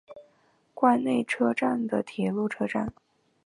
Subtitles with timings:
[0.73, 2.91] 关内车站的铁路车站。